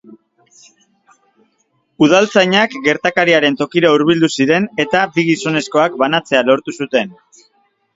[2.07, 7.19] Udaltzainak gertakariaren tokira hurbildu ziren eta bi gizonezkoak banatzea lortu zuten.